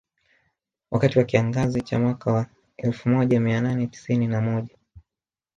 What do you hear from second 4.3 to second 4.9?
moja